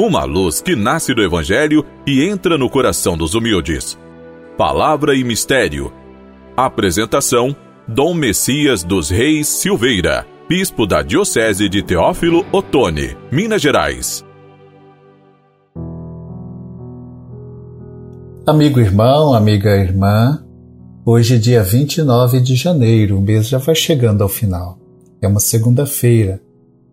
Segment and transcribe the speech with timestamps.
[0.00, 3.98] uma luz que nasce do Evangelho e entra no coração dos humildes.
[4.56, 5.92] Palavra e Mistério.
[6.56, 7.54] Apresentação:
[7.86, 14.24] Dom Messias dos Reis Silveira, Bispo da Diocese de Teófilo Otoni, Minas Gerais.
[18.46, 20.42] Amigo irmão, amiga irmã,
[21.04, 24.78] hoje é dia 29 de janeiro, o mês já vai chegando ao final.
[25.20, 26.40] É uma segunda-feira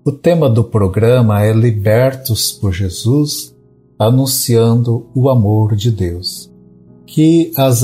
[0.08, 3.54] o tema do programa é Libertos por Jesus,
[4.00, 6.50] anunciando o amor de Deus.
[7.06, 7.84] Que as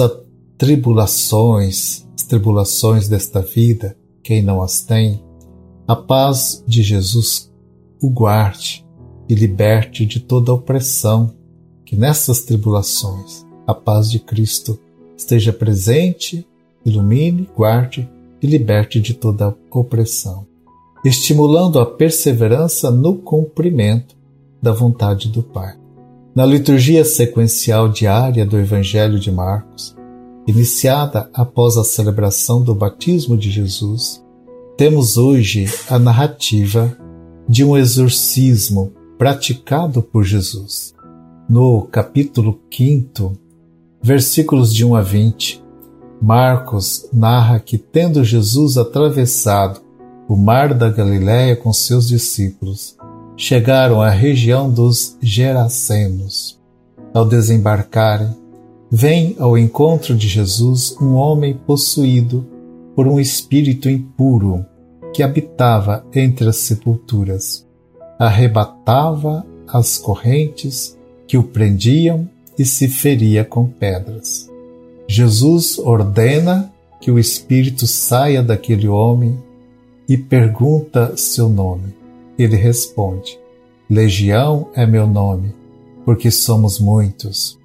[0.58, 5.22] tribulações, as tribulações desta vida, quem não as tem,
[5.86, 7.52] a paz de Jesus
[8.02, 8.86] o guarde
[9.28, 11.36] e liberte de toda opressão.
[11.86, 14.80] Que nessas tribulações a paz de Cristo
[15.18, 16.48] esteja presente,
[16.86, 18.10] ilumine, guarde
[18.42, 20.53] e liberte de toda opressão
[21.04, 24.16] estimulando a perseverança no cumprimento
[24.62, 25.76] da vontade do Pai.
[26.34, 29.96] Na liturgia sequencial diária do Evangelho de Marcos,
[30.48, 34.24] iniciada após a celebração do batismo de Jesus,
[34.78, 36.98] temos hoje a narrativa
[37.48, 40.96] de um exorcismo praticado por Jesus.
[41.48, 43.34] No capítulo 5,
[44.02, 45.64] versículos de 1 a 20,
[46.22, 49.83] Marcos narra que, tendo Jesus atravessado
[50.28, 52.96] o mar da Galiléia com seus discípulos,
[53.36, 56.60] chegaram à região dos Gerasenos.
[57.14, 58.30] Ao desembarcarem,
[58.90, 62.46] vem ao encontro de Jesus um homem possuído
[62.96, 64.66] por um espírito impuro
[65.14, 67.66] que habitava entre as sepulturas.
[68.20, 72.28] Arrebatava as correntes que o prendiam
[72.58, 74.50] e se feria com pedras.
[75.08, 76.72] Jesus ordena
[77.02, 79.38] que o espírito saia daquele homem
[80.14, 81.96] e pergunta seu nome.
[82.38, 83.40] Ele responde:
[83.90, 85.56] Legião é meu nome,
[86.06, 87.58] porque somos muitos.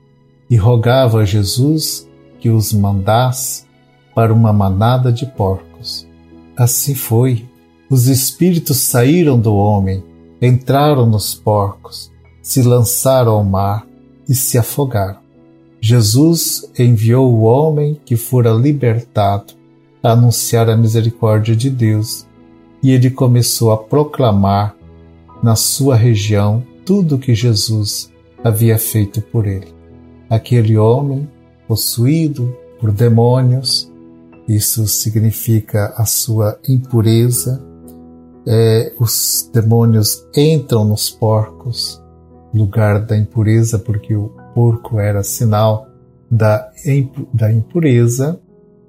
[0.49, 2.09] E rogava a Jesus
[2.41, 3.67] que os mandasse
[4.15, 6.09] para uma manada de porcos.
[6.57, 7.47] Assim foi.
[7.91, 10.03] Os espíritos saíram do homem,
[10.41, 13.87] entraram nos porcos, se lançaram ao mar
[14.27, 15.21] e se afogaram.
[15.83, 19.53] Jesus enviou o homem que fora libertado
[20.03, 22.27] a anunciar a misericórdia de Deus
[22.83, 24.77] e ele começou a proclamar
[25.43, 28.13] na sua região tudo o que Jesus
[28.43, 29.69] havia feito por ele.
[30.31, 31.29] Aquele homem
[31.67, 33.93] possuído por demônios,
[34.47, 37.63] isso significa a sua impureza.
[38.47, 42.03] É, os demônios entram nos porcos,
[42.55, 45.87] lugar da impureza, porque o porco era sinal
[46.31, 46.71] da,
[47.35, 48.41] da impureza.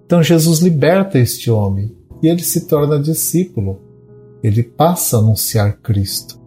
[0.06, 3.80] Então Jesus liberta este homem e ele se torna discípulo.
[4.44, 6.40] Ele passa a anunciar Cristo.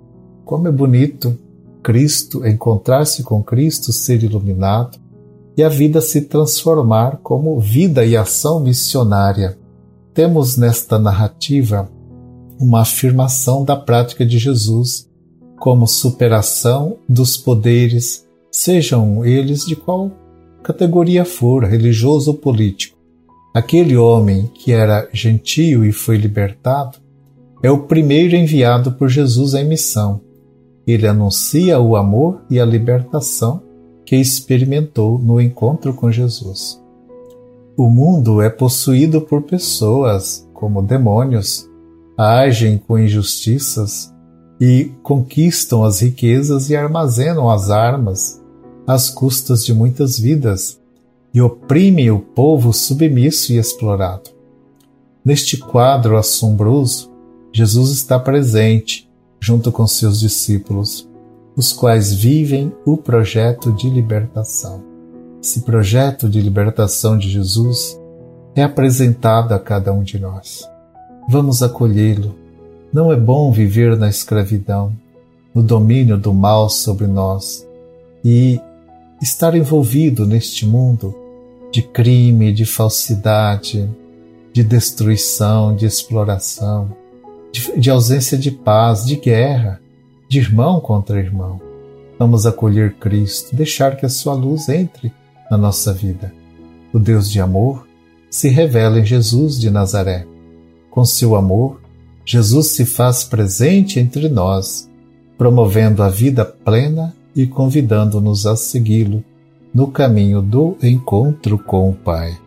[0.44, 1.38] Como é bonito
[1.82, 4.98] Cristo, encontrar-se com Cristo, ser iluminado
[5.56, 9.58] e a vida se transformar como vida e ação missionária.
[10.14, 11.90] Temos nesta narrativa
[12.58, 15.10] uma afirmação da prática de Jesus
[15.58, 20.10] como superação dos poderes, sejam eles de qual
[20.62, 22.98] categoria for, religioso ou político.
[23.54, 26.96] Aquele homem que era gentio e foi libertado
[27.62, 30.22] é o primeiro enviado por Jesus em missão.
[30.86, 33.62] Ele anuncia o amor e a libertação
[34.06, 36.82] que experimentou no encontro com Jesus.
[37.76, 41.68] O mundo é possuído por pessoas, como demônios,
[42.16, 44.12] agem com injustiças
[44.58, 48.42] e conquistam as riquezas e armazenam as armas
[48.86, 50.81] às custas de muitas vidas
[51.34, 54.30] e oprime o povo submisso e explorado.
[55.24, 57.10] Neste quadro assombroso,
[57.52, 59.08] Jesus está presente
[59.40, 61.08] junto com seus discípulos,
[61.56, 64.82] os quais vivem o projeto de libertação.
[65.42, 67.98] Esse projeto de libertação de Jesus
[68.54, 70.68] é apresentado a cada um de nós.
[71.28, 72.34] Vamos acolhê-lo.
[72.92, 74.92] Não é bom viver na escravidão,
[75.54, 77.66] no domínio do mal sobre nós
[78.24, 78.60] e
[79.20, 81.14] estar envolvido neste mundo
[81.72, 83.88] de crime, de falsidade,
[84.52, 86.94] de destruição, de exploração,
[87.50, 89.80] de, de ausência de paz, de guerra,
[90.28, 91.58] de irmão contra irmão.
[92.18, 95.10] Vamos acolher Cristo, deixar que a sua luz entre
[95.50, 96.32] na nossa vida.
[96.92, 97.88] O Deus de amor
[98.30, 100.26] se revela em Jesus de Nazaré.
[100.90, 101.80] Com seu amor,
[102.24, 104.88] Jesus se faz presente entre nós,
[105.38, 109.24] promovendo a vida plena e convidando-nos a segui-lo
[109.74, 112.38] no caminho do encontro com o Pai.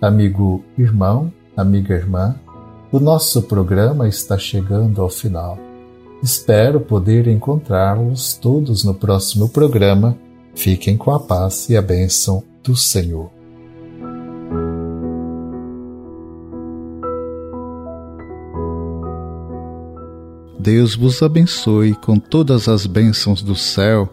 [0.00, 2.34] Amigo irmão, amiga irmã,
[2.90, 5.58] o nosso programa está chegando ao final.
[6.22, 10.16] Espero poder encontrá-los todos no próximo programa.
[10.54, 13.30] Fiquem com a paz e a bênção do Senhor.
[20.58, 24.08] Deus vos abençoe com todas as bênçãos do céu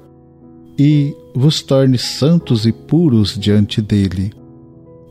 [0.83, 4.33] e vos torne santos e puros diante dele.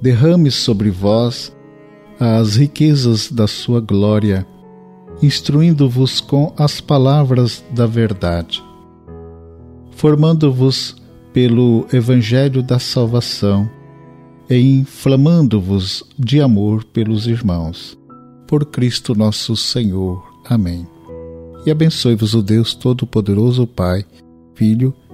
[0.03, 1.55] Derrame sobre vós
[2.19, 4.45] as riquezas da sua glória,
[5.23, 8.61] instruindo-vos com as palavras da verdade,
[9.93, 10.97] formando-vos
[11.33, 13.71] pelo Evangelho da salvação
[14.51, 17.97] e inflamando-vos de amor pelos irmãos.
[18.45, 20.21] Por Cristo nosso Senhor.
[20.45, 20.85] Amém
[21.65, 24.05] e abençoe-vos o Deus Todo-Poderoso, Pai,
[24.55, 24.95] Filho